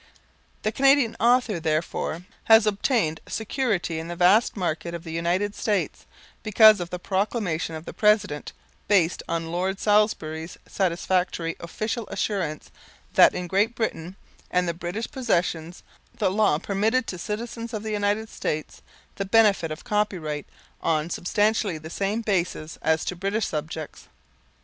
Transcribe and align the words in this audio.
The 0.63 0.71
Canadian 0.71 1.15
author, 1.19 1.59
therefore, 1.59 2.23
has 2.45 2.65
obtained 2.65 3.19
security 3.27 3.99
in 3.99 4.07
the 4.07 4.15
vast 4.15 4.57
market 4.57 4.95
of 4.95 5.03
the 5.03 5.11
United 5.11 5.53
States, 5.53 6.07
because 6.41 6.79
of 6.79 6.89
the 6.89 6.97
proclamation 6.97 7.75
of 7.75 7.85
the 7.85 7.93
President, 7.93 8.51
based 8.87 9.21
on 9.29 9.51
Lord 9.51 9.79
Salisbury's 9.79 10.57
satisfactory 10.67 11.55
official 11.59 12.07
assurance, 12.07 12.71
that 13.13 13.35
in 13.35 13.45
Great 13.45 13.75
Britain 13.75 14.15
and 14.49 14.67
the 14.67 14.73
British 14.73 15.05
possessions, 15.11 15.83
the 16.17 16.31
law 16.31 16.57
permitted 16.57 17.05
to 17.05 17.19
citizens 17.19 17.71
of 17.71 17.83
the 17.83 17.91
United 17.91 18.27
States 18.27 18.81
the 19.17 19.23
benefit 19.25 19.69
of 19.69 19.83
copyright 19.83 20.47
on 20.81 21.11
substantially 21.11 21.77
the 21.77 21.91
same 21.91 22.21
basis 22.21 22.79
as 22.81 23.05
to 23.05 23.15
British 23.15 23.45
subjects. 23.45 24.07